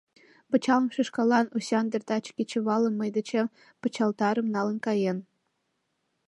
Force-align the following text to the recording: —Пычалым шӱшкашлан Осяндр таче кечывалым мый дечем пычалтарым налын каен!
—Пычалым 0.49 0.87
шӱшкашлан 0.95 1.45
Осяндр 1.57 2.01
таче 2.07 2.31
кечывалым 2.37 2.93
мый 2.99 3.09
дечем 3.15 3.47
пычалтарым 3.81 4.47
налын 4.55 4.77
каен! 4.85 5.17